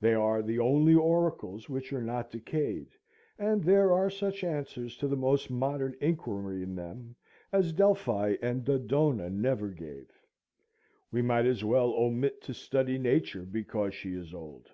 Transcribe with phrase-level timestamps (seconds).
[0.00, 2.88] They are the only oracles which are not decayed,
[3.38, 7.16] and there are such answers to the most modern inquiry in them
[7.52, 10.10] as Delphi and Dodona never gave.
[11.10, 14.70] We might as well omit to study Nature because she is old.